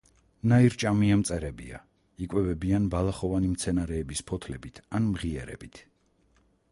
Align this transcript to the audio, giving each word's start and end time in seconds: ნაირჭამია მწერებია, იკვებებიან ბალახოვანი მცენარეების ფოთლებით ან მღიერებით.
ნაირჭამია 0.51 1.17
მწერებია, 1.23 1.81
იკვებებიან 2.27 2.87
ბალახოვანი 2.95 3.51
მცენარეების 3.51 4.23
ფოთლებით 4.31 4.81
ან 5.01 5.07
მღიერებით. 5.11 5.83